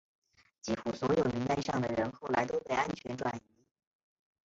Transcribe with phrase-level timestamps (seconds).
[0.63, 3.63] 几乎所有名单上的人后来都被安全转移。